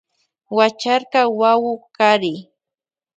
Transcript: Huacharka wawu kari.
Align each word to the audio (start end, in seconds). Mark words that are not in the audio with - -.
Huacharka 0.53 1.19
wawu 1.39 1.71
kari. 1.95 2.33